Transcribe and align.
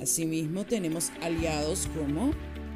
Asimismo, 0.00 0.64
tenemos 0.64 1.10
aliados 1.22 1.88
como 1.96 2.32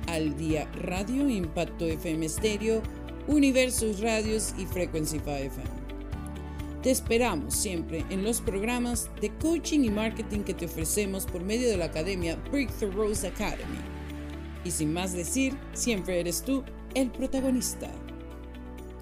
Al 0.07 0.37
Día 0.37 0.71
Radio, 0.73 1.29
Impacto 1.29 1.85
FM 1.85 2.29
Stereo, 2.29 2.83
Universos 3.27 4.01
Radios 4.01 4.55
y 4.59 4.65
Frequency 4.67 5.19
5 5.19 5.31
FM. 5.31 5.71
Te 6.83 6.91
esperamos 6.91 7.55
siempre 7.55 8.07
en 8.09 8.25
los 8.25 8.41
programas 8.41 9.11
de 9.21 9.31
coaching 9.37 9.81
y 9.81 9.91
marketing 9.91 10.41
que 10.41 10.55
te 10.55 10.65
ofrecemos 10.65 11.27
por 11.27 11.43
medio 11.43 11.69
de 11.69 11.77
la 11.77 11.87
academia 11.87 12.37
Breakthrough 12.51 12.95
Rose 12.95 13.27
Academy. 13.27 13.79
Y 14.65 14.71
sin 14.71 14.93
más 14.93 15.13
decir, 15.13 15.55
siempre 15.75 16.21
eres 16.21 16.43
tú 16.43 16.65
el 16.95 17.11
protagonista. 17.11 17.91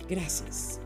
Gracias. 0.08 0.80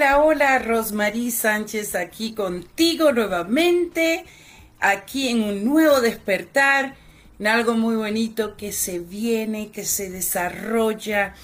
Hola, 0.00 0.22
hola, 0.22 0.58
Rosmarie 0.60 1.30
Sánchez 1.30 1.94
aquí 1.94 2.32
contigo 2.32 3.12
nuevamente 3.12 4.24
aquí 4.80 5.28
en 5.28 5.42
un 5.42 5.62
nuevo 5.62 6.00
despertar, 6.00 6.94
en 7.38 7.46
algo 7.46 7.74
muy 7.74 7.96
bonito 7.96 8.56
que 8.56 8.72
se 8.72 8.98
viene, 8.98 9.70
que 9.70 9.84
se 9.84 10.08
desarrolla, 10.08 11.34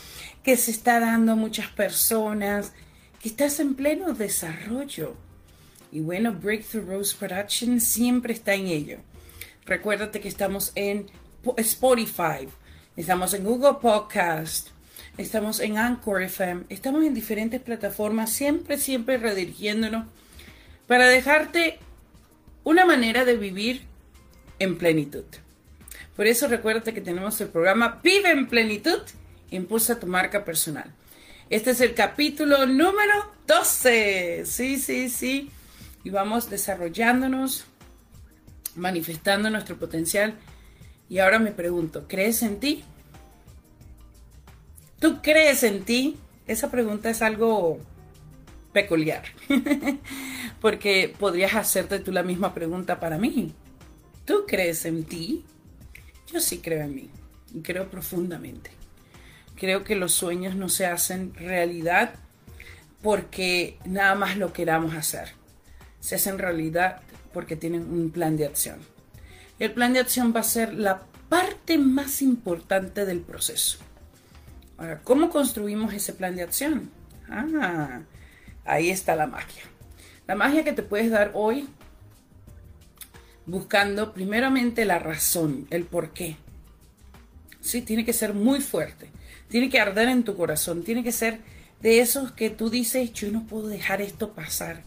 que 0.42 0.56
se 0.56 0.70
está 0.70 1.00
dando 1.00 1.32
a 1.32 1.34
muchas 1.34 1.66
personas, 1.68 2.72
que 3.20 3.28
estás 3.28 3.60
en 3.60 3.74
pleno 3.74 4.14
desarrollo. 4.14 5.16
Y 5.92 6.00
bueno, 6.00 6.32
Breakthrough 6.32 6.88
Rose 6.88 7.14
Production 7.14 7.78
siempre 7.78 8.32
está 8.32 8.54
en 8.54 8.68
ello. 8.68 9.00
Recuérdate 9.66 10.18
que 10.18 10.28
estamos 10.28 10.72
en 10.76 11.10
Spotify, 11.58 12.48
estamos 12.96 13.34
en 13.34 13.44
Google 13.44 13.74
Podcast, 13.82 14.70
estamos 15.18 15.60
en 15.60 15.78
Anchor 15.78 16.22
FM, 16.22 16.64
estamos 16.68 17.04
en 17.04 17.14
diferentes 17.14 17.60
plataformas, 17.60 18.32
siempre, 18.32 18.78
siempre 18.78 19.16
redirigiéndonos 19.16 20.06
para 20.86 21.08
dejarte 21.08 21.78
una 22.64 22.84
manera 22.84 23.24
de 23.24 23.36
vivir 23.36 23.82
en 24.58 24.76
plenitud. 24.78 25.24
Por 26.14 26.26
eso 26.26 26.48
recuérdate 26.48 26.94
que 26.94 27.00
tenemos 27.00 27.40
el 27.40 27.48
programa 27.48 28.00
Vive 28.02 28.30
en 28.30 28.46
plenitud, 28.46 29.00
impulsa 29.50 30.00
tu 30.00 30.06
marca 30.06 30.44
personal. 30.44 30.90
Este 31.48 31.70
es 31.70 31.80
el 31.80 31.94
capítulo 31.94 32.66
número 32.66 33.32
12. 33.46 34.44
Sí, 34.46 34.78
sí, 34.78 35.08
sí. 35.08 35.50
Y 36.02 36.10
vamos 36.10 36.50
desarrollándonos, 36.50 37.66
manifestando 38.74 39.50
nuestro 39.50 39.76
potencial. 39.76 40.34
Y 41.08 41.18
ahora 41.18 41.38
me 41.38 41.52
pregunto, 41.52 42.06
¿crees 42.08 42.42
en 42.42 42.58
ti? 42.58 42.84
¿Tú 44.98 45.20
crees 45.22 45.62
en 45.62 45.84
ti? 45.84 46.16
Esa 46.46 46.70
pregunta 46.70 47.10
es 47.10 47.22
algo 47.22 47.78
peculiar. 48.72 49.24
Porque 50.60 51.14
podrías 51.18 51.54
hacerte 51.54 51.98
tú 51.98 52.12
la 52.12 52.22
misma 52.22 52.54
pregunta 52.54 52.98
para 53.00 53.18
mí. 53.18 53.54
¿Tú 54.24 54.44
crees 54.46 54.84
en 54.84 55.04
ti? 55.04 55.44
Yo 56.32 56.40
sí 56.40 56.58
creo 56.58 56.82
en 56.84 56.94
mí 56.94 57.10
y 57.54 57.60
creo 57.60 57.88
profundamente. 57.88 58.70
Creo 59.54 59.84
que 59.84 59.94
los 59.94 60.12
sueños 60.12 60.54
no 60.56 60.68
se 60.68 60.86
hacen 60.86 61.34
realidad 61.34 62.14
porque 63.02 63.78
nada 63.84 64.14
más 64.14 64.36
lo 64.36 64.52
queramos 64.52 64.94
hacer. 64.94 65.28
Se 66.00 66.16
hacen 66.16 66.38
realidad 66.38 67.00
porque 67.32 67.56
tienen 67.56 67.82
un 67.82 68.10
plan 68.10 68.36
de 68.36 68.46
acción. 68.46 68.80
El 69.58 69.72
plan 69.72 69.92
de 69.92 70.00
acción 70.00 70.34
va 70.34 70.40
a 70.40 70.44
ser 70.44 70.74
la 70.74 71.02
parte 71.28 71.78
más 71.78 72.20
importante 72.20 73.06
del 73.06 73.20
proceso. 73.20 73.78
Ahora, 74.78 75.00
¿cómo 75.02 75.30
construimos 75.30 75.94
ese 75.94 76.12
plan 76.12 76.36
de 76.36 76.42
acción? 76.42 76.90
Ah, 77.28 78.00
Ahí 78.66 78.90
está 78.90 79.14
la 79.14 79.26
magia. 79.26 79.62
La 80.26 80.34
magia 80.34 80.64
que 80.64 80.72
te 80.72 80.82
puedes 80.82 81.10
dar 81.10 81.30
hoy 81.34 81.68
buscando 83.46 84.12
primeramente 84.12 84.84
la 84.84 84.98
razón, 84.98 85.68
el 85.70 85.84
por 85.84 86.10
qué. 86.10 86.36
Sí, 87.60 87.80
tiene 87.80 88.04
que 88.04 88.12
ser 88.12 88.34
muy 88.34 88.60
fuerte. 88.60 89.08
Tiene 89.48 89.70
que 89.70 89.78
arder 89.78 90.08
en 90.08 90.24
tu 90.24 90.36
corazón. 90.36 90.82
Tiene 90.82 91.04
que 91.04 91.12
ser 91.12 91.40
de 91.80 92.00
esos 92.00 92.32
que 92.32 92.50
tú 92.50 92.70
dices, 92.70 93.12
yo 93.12 93.30
no 93.30 93.46
puedo 93.46 93.68
dejar 93.68 94.00
esto 94.02 94.32
pasar. 94.32 94.82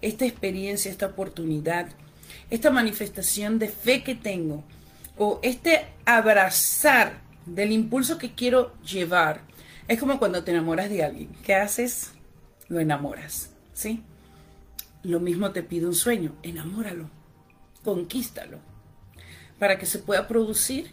Esta 0.00 0.26
experiencia, 0.26 0.90
esta 0.90 1.06
oportunidad, 1.06 1.88
esta 2.50 2.70
manifestación 2.70 3.58
de 3.58 3.68
fe 3.68 4.04
que 4.04 4.14
tengo 4.14 4.62
o 5.16 5.40
este 5.42 5.86
abrazar 6.04 7.20
del 7.46 7.72
impulso 7.72 8.18
que 8.18 8.34
quiero 8.34 8.74
llevar. 8.82 9.42
Es 9.88 10.00
como 10.00 10.18
cuando 10.18 10.44
te 10.44 10.50
enamoras 10.50 10.88
de 10.90 11.04
alguien. 11.04 11.30
¿Qué 11.44 11.54
haces? 11.54 12.14
lo 12.68 12.80
enamoras, 12.80 13.50
¿sí? 13.72 14.02
Lo 15.02 15.20
mismo 15.20 15.52
te 15.52 15.62
pide 15.62 15.86
un 15.86 15.94
sueño, 15.94 16.34
enamóralo, 16.42 17.10
conquístalo, 17.82 18.58
para 19.58 19.78
que 19.78 19.86
se 19.86 19.98
pueda 19.98 20.26
producir 20.26 20.92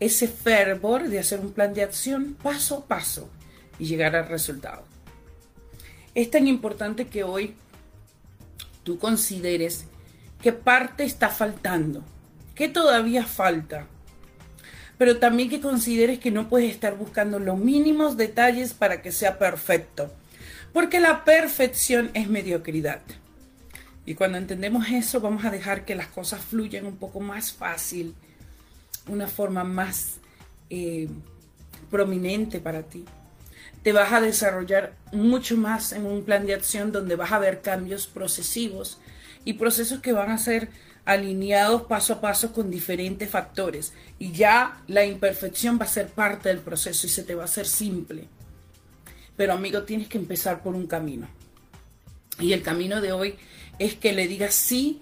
ese 0.00 0.26
fervor 0.26 1.08
de 1.08 1.20
hacer 1.20 1.40
un 1.40 1.52
plan 1.52 1.74
de 1.74 1.82
acción 1.82 2.36
paso 2.42 2.78
a 2.78 2.86
paso 2.86 3.30
y 3.78 3.86
llegar 3.86 4.16
al 4.16 4.28
resultado. 4.28 4.84
Es 6.14 6.30
tan 6.30 6.46
importante 6.46 7.06
que 7.06 7.24
hoy 7.24 7.54
tú 8.82 8.98
consideres 8.98 9.86
qué 10.42 10.52
parte 10.52 11.04
está 11.04 11.28
faltando, 11.28 12.02
qué 12.54 12.68
todavía 12.68 13.24
falta, 13.24 13.86
pero 14.98 15.18
también 15.18 15.48
que 15.48 15.60
consideres 15.60 16.18
que 16.18 16.30
no 16.30 16.48
puedes 16.48 16.70
estar 16.70 16.96
buscando 16.96 17.38
los 17.38 17.58
mínimos 17.58 18.16
detalles 18.16 18.74
para 18.74 19.02
que 19.02 19.12
sea 19.12 19.38
perfecto 19.38 20.12
porque 20.72 21.00
la 21.00 21.24
perfección 21.24 22.10
es 22.14 22.28
mediocridad. 22.28 23.00
Y 24.04 24.14
cuando 24.14 24.38
entendemos 24.38 24.88
eso, 24.90 25.20
vamos 25.20 25.44
a 25.44 25.50
dejar 25.50 25.84
que 25.84 25.94
las 25.94 26.08
cosas 26.08 26.40
fluyan 26.40 26.86
un 26.86 26.96
poco 26.96 27.20
más 27.20 27.52
fácil, 27.52 28.14
una 29.06 29.28
forma 29.28 29.64
más 29.64 30.16
eh, 30.70 31.08
prominente 31.90 32.58
para 32.58 32.82
ti. 32.82 33.04
Te 33.82 33.92
vas 33.92 34.12
a 34.12 34.20
desarrollar 34.20 34.94
mucho 35.12 35.56
más 35.56 35.92
en 35.92 36.06
un 36.06 36.24
plan 36.24 36.46
de 36.46 36.54
acción 36.54 36.90
donde 36.90 37.16
vas 37.16 37.32
a 37.32 37.38
ver 37.38 37.60
cambios 37.60 38.06
procesivos 38.06 38.98
y 39.44 39.54
procesos 39.54 40.00
que 40.00 40.12
van 40.12 40.30
a 40.30 40.38
ser 40.38 40.68
alineados 41.04 41.82
paso 41.82 42.14
a 42.14 42.20
paso 42.20 42.52
con 42.52 42.70
diferentes 42.70 43.28
factores. 43.28 43.92
Y 44.18 44.32
ya 44.32 44.82
la 44.86 45.04
imperfección 45.04 45.78
va 45.80 45.84
a 45.84 45.88
ser 45.88 46.08
parte 46.08 46.48
del 46.48 46.58
proceso 46.58 47.06
y 47.06 47.10
se 47.10 47.24
te 47.24 47.34
va 47.34 47.42
a 47.42 47.46
hacer 47.46 47.66
simple. 47.66 48.28
Pero 49.36 49.54
amigo, 49.54 49.82
tienes 49.82 50.08
que 50.08 50.18
empezar 50.18 50.62
por 50.62 50.74
un 50.74 50.86
camino. 50.86 51.28
Y 52.38 52.52
el 52.52 52.62
camino 52.62 53.00
de 53.00 53.12
hoy 53.12 53.36
es 53.78 53.94
que 53.94 54.12
le 54.12 54.28
digas 54.28 54.54
sí 54.54 55.00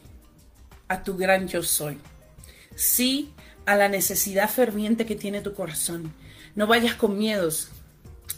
a 0.88 1.02
tu 1.02 1.16
gran 1.16 1.48
yo 1.48 1.62
soy. 1.62 1.98
Sí 2.74 3.32
a 3.66 3.76
la 3.76 3.88
necesidad 3.88 4.48
ferviente 4.50 5.06
que 5.06 5.16
tiene 5.16 5.40
tu 5.40 5.54
corazón. 5.54 6.12
No 6.54 6.66
vayas 6.66 6.94
con 6.94 7.18
miedos. 7.18 7.70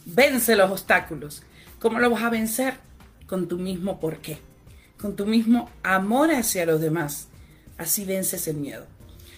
Vence 0.04 0.56
los 0.56 0.70
obstáculos. 0.70 1.42
¿Cómo 1.78 1.98
lo 1.98 2.10
vas 2.10 2.22
a 2.22 2.30
vencer? 2.30 2.74
Con 3.26 3.48
tu 3.48 3.58
mismo 3.58 4.00
porqué. 4.00 4.38
Con 5.00 5.16
tu 5.16 5.26
mismo 5.26 5.70
amor 5.82 6.32
hacia 6.32 6.66
los 6.66 6.80
demás. 6.80 7.28
Así 7.78 8.04
vences 8.04 8.46
el 8.48 8.56
miedo. 8.56 8.86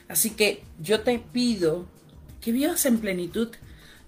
Así 0.09 0.31
que 0.31 0.63
yo 0.81 1.01
te 1.01 1.19
pido 1.19 1.87
que 2.41 2.53
vivas 2.53 2.85
en 2.87 2.99
plenitud, 2.99 3.49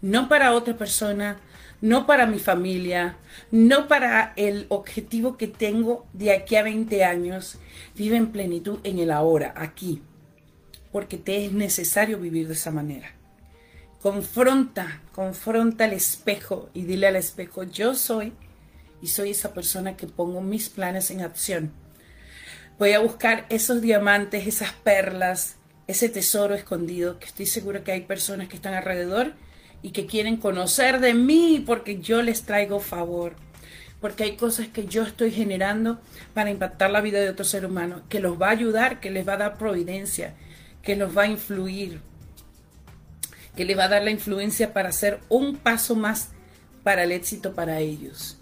no 0.02 0.28
para 0.28 0.52
otra 0.52 0.76
persona, 0.76 1.38
no 1.80 2.06
para 2.06 2.26
mi 2.26 2.38
familia, 2.38 3.16
no 3.50 3.88
para 3.88 4.32
el 4.36 4.66
objetivo 4.68 5.36
que 5.36 5.46
tengo 5.46 6.06
de 6.12 6.32
aquí 6.32 6.56
a 6.56 6.62
20 6.62 7.04
años. 7.04 7.58
Vive 7.94 8.16
en 8.16 8.32
plenitud 8.32 8.78
en 8.84 8.98
el 8.98 9.10
ahora, 9.10 9.54
aquí, 9.56 10.02
porque 10.92 11.16
te 11.16 11.46
es 11.46 11.52
necesario 11.52 12.18
vivir 12.18 12.48
de 12.48 12.54
esa 12.54 12.70
manera. 12.70 13.12
Confronta, 14.00 15.02
confronta 15.12 15.84
al 15.84 15.92
espejo 15.92 16.70
y 16.74 16.82
dile 16.82 17.08
al 17.08 17.16
espejo, 17.16 17.64
yo 17.64 17.94
soy 17.94 18.32
y 19.02 19.08
soy 19.08 19.30
esa 19.30 19.52
persona 19.52 19.96
que 19.96 20.06
pongo 20.06 20.40
mis 20.40 20.68
planes 20.68 21.10
en 21.10 21.22
acción. 21.22 21.72
Voy 22.78 22.92
a 22.92 22.98
buscar 22.98 23.46
esos 23.48 23.80
diamantes, 23.80 24.46
esas 24.46 24.72
perlas, 24.72 25.56
ese 25.86 26.10
tesoro 26.10 26.54
escondido, 26.54 27.18
que 27.18 27.24
estoy 27.24 27.46
segura 27.46 27.82
que 27.82 27.92
hay 27.92 28.02
personas 28.02 28.48
que 28.48 28.56
están 28.56 28.74
alrededor 28.74 29.32
y 29.80 29.92
que 29.92 30.04
quieren 30.04 30.36
conocer 30.36 31.00
de 31.00 31.14
mí 31.14 31.64
porque 31.64 32.00
yo 32.00 32.20
les 32.20 32.42
traigo 32.42 32.78
favor. 32.80 33.34
Porque 33.98 34.24
hay 34.24 34.36
cosas 34.36 34.68
que 34.68 34.84
yo 34.84 35.04
estoy 35.04 35.30
generando 35.30 36.02
para 36.34 36.50
impactar 36.50 36.90
la 36.90 37.00
vida 37.00 37.18
de 37.18 37.30
otro 37.30 37.46
ser 37.46 37.64
humano, 37.64 38.02
que 38.10 38.20
los 38.20 38.40
va 38.40 38.48
a 38.48 38.50
ayudar, 38.50 39.00
que 39.00 39.10
les 39.10 39.26
va 39.26 39.34
a 39.34 39.38
dar 39.38 39.56
providencia, 39.56 40.34
que 40.82 40.96
los 40.96 41.16
va 41.16 41.22
a 41.22 41.28
influir, 41.28 42.02
que 43.56 43.64
les 43.64 43.78
va 43.78 43.84
a 43.84 43.88
dar 43.88 44.02
la 44.02 44.10
influencia 44.10 44.74
para 44.74 44.90
hacer 44.90 45.20
un 45.30 45.56
paso 45.56 45.94
más 45.94 46.28
para 46.82 47.04
el 47.04 47.12
éxito 47.12 47.54
para 47.54 47.80
ellos. 47.80 48.36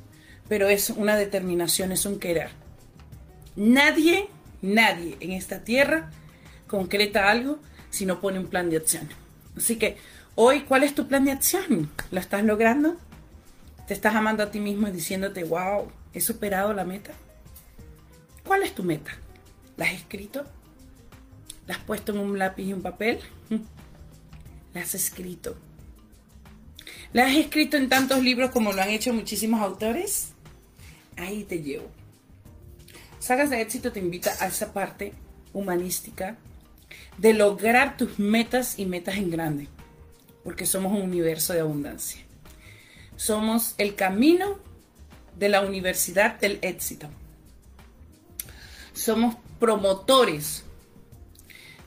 Pero 0.49 0.69
es 0.69 0.91
una 0.91 1.17
determinación, 1.17 1.93
es 1.93 2.05
un 2.05 2.19
querer. 2.19 2.63
Nadie, 3.56 4.29
nadie 4.62 5.17
en 5.21 5.33
esta 5.33 5.62
tierra 5.62 6.11
concreta 6.67 7.31
algo 7.31 7.61
si 7.91 8.05
no 8.05 8.21
pone 8.21 8.41
un 8.41 8.47
plan 8.47 8.69
de 8.69 8.79
acción. 8.79 9.09
Así 9.56 9.77
que 9.77 9.97
hoy, 10.35 10.62
¿cuál 10.62 10.83
es 10.83 10.95
tu 10.95 11.06
plan 11.06 11.25
de 11.25 11.33
acción? 11.33 11.91
¿Lo 12.11 12.19
estás 12.19 12.43
logrando? 12.43 12.97
¿Te 13.87 13.95
estás 13.95 14.15
amando 14.17 14.43
a 14.43 14.51
ti 14.51 14.59
mismo 14.59 14.89
y 14.89 14.93
diciéndote, 14.93 15.45
wow, 15.45 15.91
he 16.12 16.21
superado 16.21 16.73
la 16.73 16.85
meta? 16.85 17.12
¿Cuál 18.45 18.65
es 18.65 18.75
tu 18.75 18.83
meta? 18.83 19.12
¿La 19.77 19.87
has 19.87 19.93
escrito? 19.93 20.45
¿La 21.67 21.75
has 21.75 21.81
puesto 21.83 22.12
en 22.12 22.19
un 22.19 22.39
lápiz 22.39 22.65
y 22.65 22.73
un 22.73 22.83
papel? 22.83 23.21
¿La 24.75 24.81
has 24.81 24.95
escrito? 24.95 25.57
¿La 27.12 27.27
has 27.27 27.37
escrito 27.37 27.77
en 27.77 27.89
tantos 27.89 28.21
libros 28.21 28.50
como 28.50 28.73
lo 28.73 28.83
han 28.83 28.91
hecho 28.91 29.15
muchísimos 29.15 29.61
autores? 29.61 30.33
Ahí 31.17 31.45
te 31.45 31.62
llevo. 31.62 31.89
Sagas 33.25 33.49
de 33.49 33.62
éxito 33.62 33.91
te 33.91 34.00
invita 34.00 34.35
a 34.38 34.49
esa 34.49 34.75
parte 34.75 35.15
humanística 35.55 36.37
de 37.17 37.32
lograr 37.32 37.97
tus 37.97 38.19
metas 38.19 38.79
y 38.79 38.85
metas 38.85 39.17
en 39.17 39.31
grande, 39.31 39.69
porque 40.43 40.67
somos 40.67 40.93
un 40.93 41.00
universo 41.00 41.55
de 41.55 41.61
abundancia. 41.61 42.21
Somos 43.17 43.76
el 43.79 43.94
camino 43.94 44.59
de 45.38 45.49
la 45.49 45.62
universidad 45.62 46.38
del 46.38 46.59
éxito. 46.61 47.09
Somos 48.93 49.37
promotores 49.59 50.65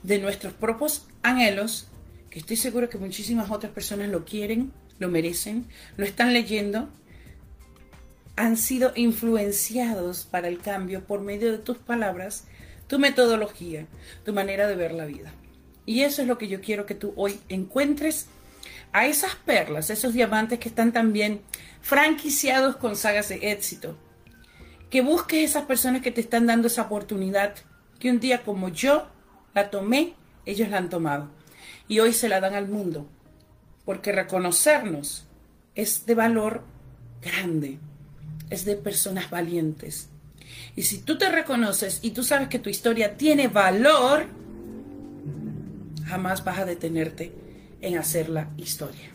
de 0.02 0.18
nuestros 0.18 0.54
propios 0.54 1.06
anhelos, 1.22 1.86
que 2.30 2.40
estoy 2.40 2.56
seguro 2.56 2.88
que 2.88 2.98
muchísimas 2.98 3.48
otras 3.52 3.70
personas 3.70 4.08
lo 4.08 4.24
quieren, 4.24 4.72
lo 4.98 5.06
merecen, 5.06 5.66
lo 5.96 6.04
están 6.04 6.32
leyendo, 6.32 6.88
han 8.38 8.56
sido 8.56 8.92
influenciados 8.94 10.24
para 10.24 10.46
el 10.46 10.60
cambio 10.60 11.04
por 11.04 11.20
medio 11.20 11.50
de 11.50 11.58
tus 11.58 11.76
palabras 11.76 12.44
tu 12.86 13.00
metodología, 13.00 13.86
tu 14.24 14.32
manera 14.32 14.68
de 14.68 14.76
ver 14.76 14.92
la 14.92 15.06
vida. 15.06 15.32
Y 15.84 16.02
eso 16.02 16.22
es 16.22 16.28
lo 16.28 16.38
que 16.38 16.46
yo 16.46 16.60
quiero 16.60 16.86
que 16.86 16.94
tú 16.94 17.12
hoy 17.16 17.40
encuentres 17.48 18.28
a 18.92 19.06
esas 19.06 19.34
perlas, 19.34 19.90
esos 19.90 20.14
diamantes 20.14 20.60
que 20.60 20.68
están 20.68 20.92
también 20.92 21.42
franquiciados 21.80 22.76
con 22.76 22.94
sagas 22.94 23.28
de 23.28 23.50
éxito. 23.50 23.98
Que 24.88 25.02
busques 25.02 25.50
esas 25.50 25.64
personas 25.64 26.00
que 26.00 26.12
te 26.12 26.20
están 26.20 26.46
dando 26.46 26.68
esa 26.68 26.82
oportunidad, 26.82 27.56
que 27.98 28.08
un 28.08 28.20
día 28.20 28.44
como 28.44 28.68
yo 28.68 29.08
la 29.52 29.68
tomé, 29.68 30.14
ellos 30.46 30.68
la 30.68 30.78
han 30.78 30.90
tomado. 30.90 31.28
Y 31.88 31.98
hoy 31.98 32.12
se 32.12 32.28
la 32.28 32.40
dan 32.40 32.54
al 32.54 32.68
mundo. 32.68 33.08
Porque 33.84 34.12
reconocernos 34.12 35.26
es 35.74 36.06
de 36.06 36.14
valor 36.14 36.62
grande, 37.20 37.80
es 38.50 38.64
de 38.64 38.76
personas 38.76 39.30
valientes. 39.30 40.08
Y 40.76 40.82
si 40.82 40.98
tú 40.98 41.18
te 41.18 41.28
reconoces 41.28 42.00
y 42.02 42.10
tú 42.10 42.22
sabes 42.22 42.48
que 42.48 42.58
tu 42.58 42.70
historia 42.70 43.16
tiene 43.16 43.48
valor, 43.48 44.26
jamás 46.06 46.44
vas 46.44 46.58
a 46.58 46.64
detenerte 46.64 47.32
en 47.80 47.98
hacer 47.98 48.28
la 48.28 48.50
historia. 48.56 49.10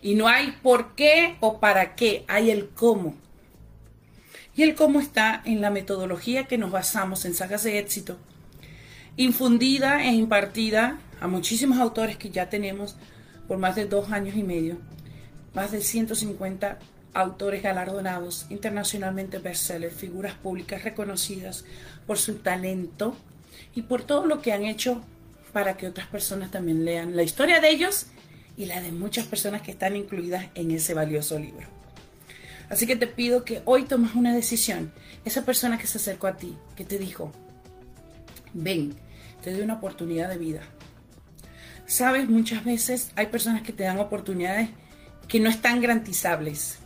Y 0.00 0.14
no 0.14 0.26
hay 0.26 0.52
por 0.62 0.94
qué 0.94 1.36
o 1.40 1.60
para 1.60 1.94
qué, 1.94 2.24
hay 2.26 2.50
el 2.50 2.70
cómo. 2.70 3.14
Y 4.56 4.62
el 4.62 4.74
cómo 4.74 5.00
está 5.00 5.40
en 5.44 5.60
la 5.60 5.70
metodología 5.70 6.44
que 6.44 6.58
nos 6.58 6.70
basamos 6.70 7.24
en 7.24 7.34
sagas 7.34 7.62
de 7.62 7.78
éxito, 7.78 8.18
infundida 9.16 10.04
e 10.04 10.12
impartida 10.12 10.98
a 11.20 11.28
muchísimos 11.28 11.78
autores 11.78 12.16
que 12.16 12.30
ya 12.30 12.50
tenemos 12.50 12.96
por 13.46 13.58
más 13.58 13.76
de 13.76 13.86
dos 13.86 14.10
años 14.10 14.36
y 14.36 14.42
medio, 14.42 14.78
más 15.54 15.70
de 15.70 15.80
150 15.80 16.78
autores 17.14 17.62
galardonados, 17.62 18.46
internacionalmente 18.50 19.38
bestsellers, 19.38 19.94
figuras 19.94 20.34
públicas 20.34 20.82
reconocidas 20.84 21.64
por 22.06 22.18
su 22.18 22.36
talento 22.36 23.16
y 23.74 23.82
por 23.82 24.02
todo 24.02 24.26
lo 24.26 24.40
que 24.40 24.52
han 24.52 24.64
hecho 24.64 25.02
para 25.52 25.76
que 25.76 25.86
otras 25.86 26.06
personas 26.06 26.50
también 26.50 26.84
lean 26.84 27.16
la 27.16 27.22
historia 27.22 27.60
de 27.60 27.70
ellos 27.70 28.06
y 28.56 28.66
la 28.66 28.80
de 28.80 28.92
muchas 28.92 29.26
personas 29.26 29.62
que 29.62 29.72
están 29.72 29.96
incluidas 29.96 30.46
en 30.54 30.70
ese 30.70 30.94
valioso 30.94 31.38
libro. 31.38 31.66
Así 32.70 32.86
que 32.86 32.96
te 32.96 33.06
pido 33.06 33.44
que 33.44 33.60
hoy 33.66 33.84
tomes 33.84 34.14
una 34.14 34.34
decisión. 34.34 34.92
Esa 35.26 35.44
persona 35.44 35.78
que 35.78 35.86
se 35.86 35.98
acercó 35.98 36.26
a 36.26 36.36
ti, 36.36 36.56
que 36.74 36.84
te 36.84 36.98
dijo, 36.98 37.30
ven, 38.54 38.94
te 39.42 39.52
doy 39.52 39.60
una 39.60 39.74
oportunidad 39.74 40.30
de 40.30 40.38
vida. 40.38 40.62
Sabes, 41.86 42.28
muchas 42.30 42.64
veces 42.64 43.12
hay 43.14 43.26
personas 43.26 43.62
que 43.62 43.72
te 43.72 43.84
dan 43.84 43.98
oportunidades 43.98 44.70
que 45.28 45.40
no 45.40 45.50
están 45.50 45.82
garantizables 45.82 46.78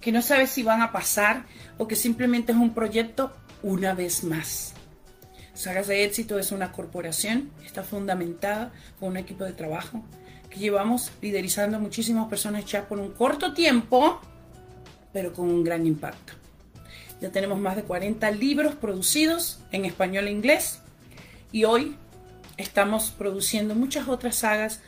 que 0.00 0.12
no 0.12 0.22
sabes 0.22 0.50
si 0.50 0.62
van 0.62 0.82
a 0.82 0.92
pasar 0.92 1.44
o 1.78 1.86
que 1.86 1.96
simplemente 1.96 2.52
es 2.52 2.58
un 2.58 2.74
proyecto 2.74 3.32
una 3.62 3.94
vez 3.94 4.24
más. 4.24 4.74
Sagas 5.54 5.88
de 5.88 6.04
Éxito 6.04 6.38
es 6.38 6.52
una 6.52 6.72
corporación, 6.72 7.50
está 7.64 7.82
fundamentada 7.82 8.72
con 8.98 9.10
un 9.10 9.16
equipo 9.18 9.44
de 9.44 9.52
trabajo 9.52 10.02
que 10.48 10.58
llevamos 10.58 11.12
liderizando 11.20 11.76
a 11.76 11.80
muchísimas 11.80 12.28
personas 12.28 12.64
ya 12.64 12.88
por 12.88 12.98
un 12.98 13.12
corto 13.12 13.52
tiempo, 13.52 14.20
pero 15.12 15.32
con 15.32 15.48
un 15.48 15.62
gran 15.62 15.86
impacto. 15.86 16.32
Ya 17.20 17.30
tenemos 17.30 17.58
más 17.58 17.76
de 17.76 17.82
40 17.82 18.30
libros 18.30 18.74
producidos 18.74 19.60
en 19.70 19.84
español 19.84 20.26
e 20.26 20.30
inglés 20.30 20.80
y 21.52 21.64
hoy 21.64 21.96
estamos 22.56 23.10
produciendo 23.10 23.74
muchas 23.74 24.08
otras 24.08 24.36
sagas 24.36 24.80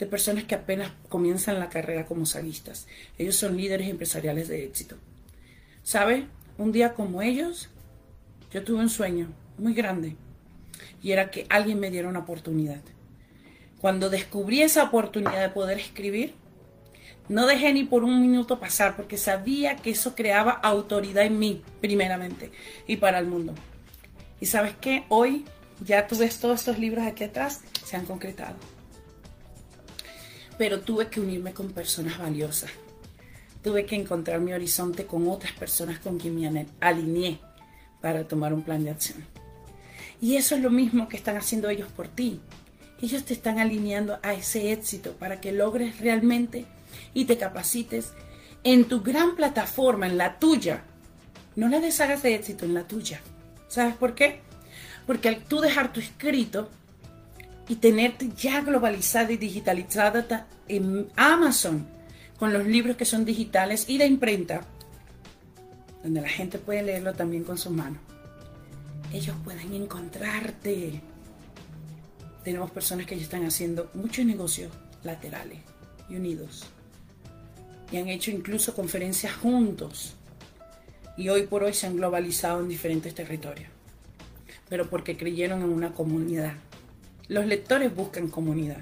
de 0.00 0.06
personas 0.06 0.44
que 0.44 0.54
apenas 0.54 0.90
comienzan 1.10 1.60
la 1.60 1.68
carrera 1.68 2.06
como 2.06 2.24
saguistas. 2.24 2.88
Ellos 3.18 3.36
son 3.36 3.56
líderes 3.56 3.88
empresariales 3.88 4.48
de 4.48 4.64
éxito. 4.64 4.96
¿Sabe? 5.82 6.26
Un 6.56 6.72
día 6.72 6.94
como 6.94 7.20
ellos, 7.20 7.68
yo 8.50 8.64
tuve 8.64 8.78
un 8.80 8.88
sueño 8.88 9.28
muy 9.58 9.74
grande 9.74 10.16
y 11.02 11.12
era 11.12 11.30
que 11.30 11.46
alguien 11.50 11.78
me 11.78 11.90
diera 11.90 12.08
una 12.08 12.20
oportunidad. 12.20 12.80
Cuando 13.78 14.08
descubrí 14.08 14.62
esa 14.62 14.84
oportunidad 14.84 15.42
de 15.42 15.50
poder 15.50 15.78
escribir, 15.78 16.34
no 17.28 17.46
dejé 17.46 17.72
ni 17.74 17.84
por 17.84 18.02
un 18.02 18.22
minuto 18.22 18.58
pasar 18.58 18.96
porque 18.96 19.18
sabía 19.18 19.76
que 19.76 19.90
eso 19.90 20.14
creaba 20.14 20.52
autoridad 20.52 21.24
en 21.24 21.38
mí, 21.38 21.62
primeramente, 21.82 22.50
y 22.86 22.96
para 22.96 23.18
el 23.18 23.26
mundo. 23.26 23.54
Y 24.40 24.46
sabes 24.46 24.74
qué, 24.80 25.04
hoy 25.10 25.44
ya 25.84 26.06
tú 26.06 26.16
ves 26.16 26.40
todos 26.40 26.60
estos 26.60 26.78
libros 26.78 27.06
aquí 27.06 27.24
atrás, 27.24 27.60
se 27.84 27.96
han 27.96 28.06
concretado 28.06 28.56
pero 30.60 30.82
tuve 30.82 31.08
que 31.08 31.22
unirme 31.22 31.54
con 31.54 31.70
personas 31.70 32.18
valiosas. 32.18 32.70
Tuve 33.64 33.86
que 33.86 33.96
encontrar 33.96 34.40
mi 34.40 34.52
horizonte 34.52 35.06
con 35.06 35.26
otras 35.26 35.54
personas 35.54 36.00
con 36.00 36.18
quien 36.18 36.38
me 36.38 36.66
alineé 36.80 37.38
para 38.02 38.28
tomar 38.28 38.52
un 38.52 38.62
plan 38.62 38.84
de 38.84 38.90
acción. 38.90 39.24
Y 40.20 40.36
eso 40.36 40.54
es 40.54 40.60
lo 40.60 40.68
mismo 40.68 41.08
que 41.08 41.16
están 41.16 41.38
haciendo 41.38 41.70
ellos 41.70 41.88
por 41.90 42.08
ti. 42.08 42.42
Ellos 43.00 43.24
te 43.24 43.32
están 43.32 43.58
alineando 43.58 44.18
a 44.22 44.34
ese 44.34 44.70
éxito 44.70 45.14
para 45.14 45.40
que 45.40 45.50
logres 45.50 45.98
realmente 45.98 46.66
y 47.14 47.24
te 47.24 47.38
capacites 47.38 48.12
en 48.62 48.84
tu 48.84 49.00
gran 49.00 49.36
plataforma, 49.36 50.08
en 50.08 50.18
la 50.18 50.38
tuya. 50.38 50.84
No 51.56 51.70
la 51.70 51.80
deshagas 51.80 52.22
de 52.22 52.34
éxito, 52.34 52.66
en 52.66 52.74
la 52.74 52.86
tuya. 52.86 53.22
¿Sabes 53.68 53.94
por 53.94 54.14
qué? 54.14 54.42
Porque 55.06 55.30
al 55.30 55.42
tú 55.42 55.60
dejar 55.60 55.90
tu 55.90 56.00
escrito, 56.00 56.68
y 57.70 57.76
tenerte 57.76 58.28
ya 58.36 58.62
globalizada 58.62 59.30
y 59.30 59.36
digitalizada 59.36 60.48
en 60.66 61.06
Amazon 61.14 61.86
con 62.36 62.52
los 62.52 62.66
libros 62.66 62.96
que 62.96 63.04
son 63.04 63.24
digitales 63.24 63.88
y 63.88 63.96
de 63.96 64.06
imprenta, 64.06 64.62
donde 66.02 66.20
la 66.20 66.28
gente 66.28 66.58
puede 66.58 66.82
leerlo 66.82 67.12
también 67.12 67.44
con 67.44 67.56
sus 67.56 67.70
manos. 67.70 68.00
Ellos 69.12 69.36
pueden 69.44 69.72
encontrarte. 69.72 71.00
Tenemos 72.42 72.72
personas 72.72 73.06
que 73.06 73.16
ya 73.16 73.22
están 73.22 73.46
haciendo 73.46 73.88
muchos 73.94 74.24
negocios 74.24 74.72
laterales 75.04 75.60
y 76.08 76.16
unidos. 76.16 76.64
Y 77.92 77.98
han 77.98 78.08
hecho 78.08 78.32
incluso 78.32 78.74
conferencias 78.74 79.32
juntos. 79.36 80.16
Y 81.16 81.28
hoy 81.28 81.46
por 81.46 81.62
hoy 81.62 81.74
se 81.74 81.86
han 81.86 81.94
globalizado 81.94 82.58
en 82.62 82.68
diferentes 82.68 83.14
territorios. 83.14 83.70
Pero 84.68 84.90
porque 84.90 85.16
creyeron 85.16 85.62
en 85.62 85.70
una 85.70 85.92
comunidad 85.92 86.54
los 87.30 87.46
lectores 87.46 87.94
buscan 87.94 88.26
comunidad. 88.26 88.78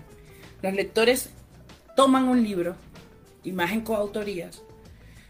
Los 0.63 0.73
lectores 0.73 1.29
toman 1.95 2.29
un 2.29 2.43
libro, 2.43 2.77
y 3.45 3.53
más 3.53 3.73
en 3.73 3.83
coautorías, 3.83 4.63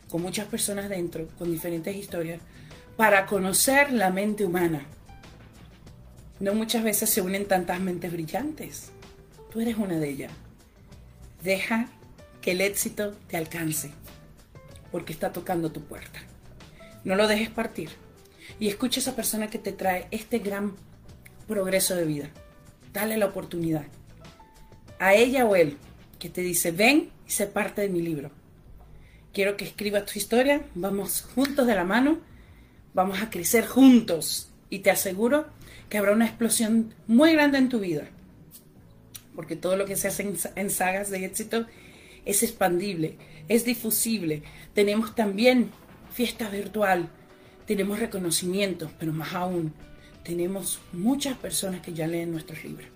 con 0.09 0.23
muchas 0.23 0.47
personas 0.47 0.89
dentro, 0.89 1.27
con 1.37 1.51
diferentes 1.51 1.97
historias, 1.97 2.41
para 2.97 3.27
conocer 3.27 3.93
la 3.93 4.11
mente 4.11 4.45
humana. 4.45 4.87
No 6.39 6.55
muchas 6.55 6.85
veces 6.85 7.11
se 7.11 7.21
unen 7.21 7.47
tantas 7.47 7.81
mentes 7.81 8.13
brillantes. 8.13 8.93
Tú 9.51 9.61
eres 9.61 9.77
una 9.77 9.99
de 9.99 10.11
ellas. 10.11 10.33
Deja 11.43 11.89
que 12.41 12.53
el 12.53 12.61
éxito 12.61 13.17
te 13.27 13.37
alcance, 13.37 13.91
porque 14.93 15.13
está 15.13 15.33
tocando 15.33 15.73
tu 15.73 15.83
puerta. 15.83 16.21
No 17.03 17.17
lo 17.17 17.27
dejes 17.27 17.51
partir. 17.51 17.91
Y 18.61 18.69
escucha 18.69 19.01
a 19.01 19.03
esa 19.03 19.17
persona 19.17 19.51
que 19.51 19.59
te 19.59 19.73
trae 19.73 20.07
este 20.13 20.39
gran 20.39 20.77
progreso 21.49 21.97
de 21.97 22.05
vida. 22.05 22.31
Dale 22.99 23.17
la 23.17 23.27
oportunidad. 23.27 23.85
A 24.99 25.15
ella 25.15 25.47
o 25.47 25.55
él 25.55 25.77
que 26.19 26.29
te 26.29 26.41
dice, 26.41 26.73
ven 26.73 27.11
y 27.29 27.31
sé 27.31 27.47
parte 27.47 27.81
de 27.81 27.89
mi 27.89 28.03
libro. 28.03 28.33
Quiero 29.33 29.57
que 29.57 29.65
escribas 29.65 30.05
tu 30.05 30.19
historia, 30.19 30.63
vamos 30.75 31.23
juntos 31.33 31.69
de 31.69 31.77
la 31.77 31.85
mano, 31.85 32.19
vamos 32.95 33.23
a 33.23 33.31
crecer 33.31 33.69
juntos 33.69 34.51
y 34.69 34.81
te 34.81 34.91
aseguro 34.91 35.47
que 35.89 35.97
habrá 35.97 36.11
una 36.11 36.27
explosión 36.27 36.93
muy 37.07 37.35
grande 37.35 37.59
en 37.59 37.69
tu 37.69 37.79
vida. 37.79 38.09
Porque 39.37 39.55
todo 39.55 39.77
lo 39.77 39.87
que 39.87 39.95
se 39.95 40.09
hace 40.09 40.35
en, 40.57 40.69
sagas 40.69 41.09
de 41.09 41.25
éxito 41.25 41.67
es 42.25 42.43
expandible, 42.43 43.17
es 43.47 43.65
difusible. 43.65 44.43
Tenemos 44.75 45.15
también 45.15 45.71
fiesta 46.11 46.51
virtual, 46.51 47.11
tenemos 47.65 48.01
reconocimientos, 48.01 48.91
pero 48.99 49.13
más 49.13 49.35
aún, 49.35 49.73
tenemos 50.25 50.81
muchas 50.93 51.37
personas 51.37 51.81
que 51.81 51.93
ya 51.93 52.07
leen 52.07 52.33
nuestros 52.33 52.63
libros. 52.65 52.89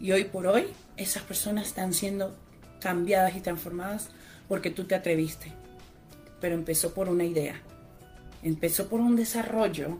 Y 0.00 0.12
hoy 0.12 0.24
por 0.24 0.46
hoy, 0.46 0.66
esas 0.96 1.22
personas 1.22 1.66
están 1.66 1.94
siendo 1.94 2.36
cambiadas 2.80 3.36
y 3.36 3.40
transformadas 3.40 4.10
porque 4.48 4.70
tú 4.70 4.84
te 4.84 4.94
atreviste. 4.94 5.52
Pero 6.40 6.54
empezó 6.54 6.94
por 6.94 7.08
una 7.08 7.24
idea, 7.24 7.60
empezó 8.42 8.88
por 8.88 9.00
un 9.00 9.16
desarrollo, 9.16 9.98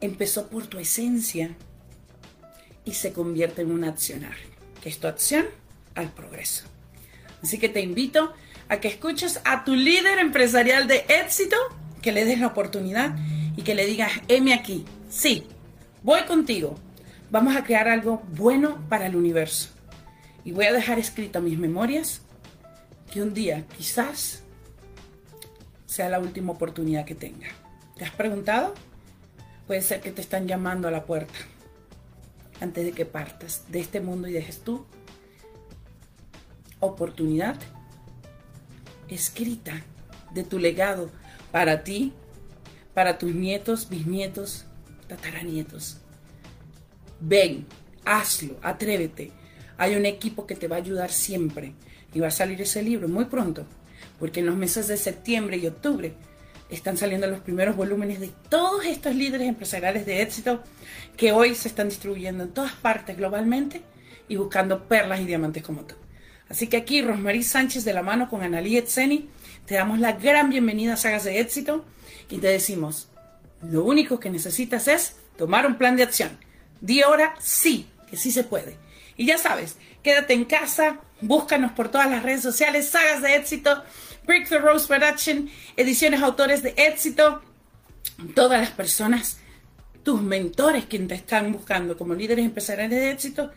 empezó 0.00 0.48
por 0.48 0.66
tu 0.66 0.78
esencia 0.78 1.54
y 2.84 2.94
se 2.94 3.12
convierte 3.12 3.62
en 3.62 3.70
un 3.70 3.84
accionar, 3.84 4.34
que 4.82 4.88
es 4.88 4.98
tu 4.98 5.06
acción 5.06 5.46
al 5.94 6.10
progreso. 6.10 6.64
Así 7.42 7.58
que 7.58 7.68
te 7.68 7.80
invito 7.80 8.32
a 8.68 8.80
que 8.80 8.88
escuches 8.88 9.40
a 9.44 9.64
tu 9.64 9.74
líder 9.74 10.18
empresarial 10.18 10.86
de 10.88 11.04
éxito, 11.08 11.56
que 12.00 12.12
le 12.12 12.24
des 12.24 12.40
la 12.40 12.48
oportunidad 12.48 13.16
y 13.56 13.62
que 13.62 13.74
le 13.74 13.86
digas, 13.86 14.10
heme 14.28 14.54
aquí, 14.54 14.84
sí, 15.12 15.46
voy 16.02 16.22
contigo, 16.22 16.74
vamos 17.30 17.54
a 17.54 17.64
crear 17.64 17.86
algo 17.86 18.22
bueno 18.28 18.82
para 18.88 19.06
el 19.06 19.14
universo. 19.14 19.68
Y 20.44 20.52
voy 20.52 20.64
a 20.64 20.72
dejar 20.72 20.98
escrito 20.98 21.40
mis 21.40 21.58
memorias 21.58 22.22
que 23.12 23.22
un 23.22 23.34
día 23.34 23.64
quizás 23.76 24.42
sea 25.86 26.08
la 26.08 26.18
última 26.18 26.52
oportunidad 26.52 27.04
que 27.04 27.14
tenga. 27.14 27.48
¿Te 27.96 28.06
has 28.06 28.10
preguntado? 28.10 28.74
Puede 29.66 29.82
ser 29.82 30.00
que 30.00 30.10
te 30.10 30.22
están 30.22 30.48
llamando 30.48 30.88
a 30.88 30.90
la 30.90 31.04
puerta 31.04 31.38
antes 32.60 32.84
de 32.84 32.92
que 32.92 33.04
partas 33.04 33.64
de 33.68 33.80
este 33.80 34.00
mundo 34.00 34.28
y 34.28 34.32
dejes 34.32 34.60
tu 34.60 34.86
oportunidad 36.80 37.56
escrita 39.08 39.82
de 40.32 40.42
tu 40.42 40.58
legado 40.58 41.10
para 41.50 41.84
ti, 41.84 42.12
para 42.94 43.18
tus 43.18 43.34
nietos, 43.34 43.88
bisnietos, 43.88 44.64
tataranietos. 45.16 45.98
Ven, 47.20 47.66
hazlo, 48.04 48.58
atrévete. 48.62 49.30
Hay 49.76 49.94
un 49.94 50.06
equipo 50.06 50.46
que 50.46 50.54
te 50.54 50.68
va 50.68 50.76
a 50.76 50.80
ayudar 50.80 51.10
siempre. 51.10 51.74
Y 52.14 52.20
va 52.20 52.28
a 52.28 52.32
salir 52.32 52.60
ese 52.60 52.82
libro 52.82 53.08
muy 53.08 53.24
pronto, 53.24 53.66
porque 54.18 54.40
en 54.40 54.46
los 54.46 54.56
meses 54.56 54.86
de 54.88 54.98
septiembre 54.98 55.56
y 55.56 55.66
octubre 55.66 56.14
están 56.68 56.96
saliendo 56.96 57.26
los 57.26 57.40
primeros 57.40 57.76
volúmenes 57.76 58.20
de 58.20 58.30
todos 58.48 58.84
estos 58.84 59.14
líderes 59.14 59.48
empresariales 59.48 60.04
de 60.04 60.22
éxito 60.22 60.62
que 61.16 61.32
hoy 61.32 61.54
se 61.54 61.68
están 61.68 61.88
distribuyendo 61.88 62.44
en 62.44 62.52
todas 62.52 62.72
partes 62.72 63.16
globalmente 63.16 63.82
y 64.28 64.36
buscando 64.36 64.88
perlas 64.88 65.20
y 65.20 65.24
diamantes 65.24 65.62
como 65.62 65.82
tú. 65.82 65.94
Así 66.48 66.66
que 66.66 66.76
aquí, 66.76 67.00
Rosmarie 67.00 67.42
Sánchez 67.42 67.84
de 67.84 67.94
la 67.94 68.02
mano 68.02 68.28
con 68.28 68.42
Analí 68.42 68.76
Etzeni, 68.76 69.28
te 69.64 69.74
damos 69.74 70.00
la 70.00 70.12
gran 70.12 70.50
bienvenida 70.50 70.94
a 70.94 70.96
Sagas 70.98 71.24
de 71.24 71.40
Éxito 71.40 71.84
y 72.28 72.38
te 72.38 72.48
decimos, 72.48 73.08
lo 73.62 73.84
único 73.84 74.18
que 74.20 74.30
necesitas 74.30 74.88
es 74.88 75.16
tomar 75.36 75.66
un 75.66 75.78
plan 75.78 75.96
de 75.96 76.02
acción 76.02 76.38
Di 76.82 77.00
ahora 77.00 77.34
sí, 77.38 77.88
que 78.10 78.16
sí 78.16 78.32
se 78.32 78.42
puede. 78.42 78.76
Y 79.16 79.24
ya 79.24 79.38
sabes, 79.38 79.76
quédate 80.02 80.34
en 80.34 80.44
casa, 80.44 80.98
búscanos 81.20 81.72
por 81.72 81.90
todas 81.90 82.10
las 82.10 82.24
redes 82.24 82.42
sociales, 82.42 82.88
sagas 82.88 83.22
de 83.22 83.36
éxito, 83.36 83.84
Breakthrough 84.26 84.62
Rose 84.62 84.88
Production, 84.88 85.48
ediciones 85.76 86.20
autores 86.22 86.62
de 86.62 86.74
éxito, 86.76 87.40
todas 88.34 88.60
las 88.60 88.70
personas, 88.70 89.38
tus 90.02 90.20
mentores 90.20 90.86
quienes 90.86 91.08
te 91.08 91.14
están 91.14 91.52
buscando 91.52 91.96
como 91.96 92.14
líderes 92.14 92.44
empresariales 92.44 92.98
de 92.98 93.10
éxito. 93.12 93.52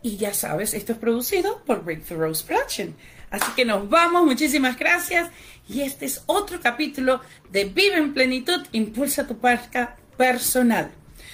Y 0.00 0.16
ya 0.16 0.32
sabes, 0.32 0.72
esto 0.72 0.92
es 0.92 0.98
producido 0.98 1.62
por 1.66 1.84
Breakthrough 1.84 2.20
Rose 2.20 2.44
Production. 2.46 2.94
Así 3.34 3.50
que 3.56 3.64
nos 3.64 3.88
vamos, 3.88 4.24
muchísimas 4.24 4.78
gracias. 4.78 5.28
Y 5.68 5.80
este 5.80 6.06
es 6.06 6.22
otro 6.26 6.60
capítulo 6.60 7.20
de 7.50 7.64
Vive 7.64 7.96
en 7.96 8.14
Plenitud, 8.14 8.64
Impulsa 8.70 9.26
tu 9.26 9.38
parca 9.38 9.96
personal. 10.16 10.92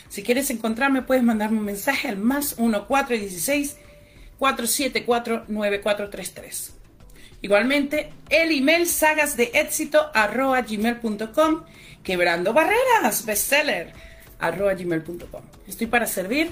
Si 0.09 0.23
quieres 0.23 0.49
encontrarme, 0.49 1.02
puedes 1.02 1.23
mandarme 1.23 1.59
un 1.59 1.66
mensaje 1.66 2.09
al 2.09 2.16
más 2.16 2.59
1416 2.59 3.76
474 4.38 5.45
9433. 5.49 6.75
Igualmente, 7.42 8.11
el 8.30 8.50
email 8.50 8.87
sagas 8.87 9.37
arroba 10.14 10.62
gmail.com, 10.62 11.64
quebrando 12.02 12.54
barreras, 12.54 13.26
bestseller 13.26 13.92
arroba 14.38 14.73
gmail.com. 14.73 15.42
Estoy 15.69 15.87
para 15.87 16.07
servir. 16.07 16.50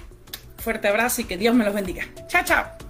Fuerte 0.59 0.89
abrazo 0.89 1.23
y 1.23 1.25
que 1.25 1.39
Dios 1.39 1.55
me 1.55 1.65
los 1.65 1.73
bendiga. 1.73 2.05
Chao, 2.27 2.45
chao. 2.45 2.88